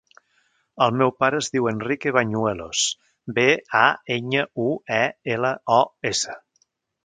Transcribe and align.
El 0.85 0.95
meu 1.01 1.11
pare 1.23 1.41
es 1.43 1.49
diu 1.55 1.67
Enrique 1.71 2.13
Bañuelos: 2.15 2.87
be, 3.37 3.45
a, 3.83 3.85
enya, 4.19 4.49
u, 4.67 4.69
e, 4.99 5.01
ela, 5.39 5.57
o, 5.79 5.83
essa. 6.15 6.41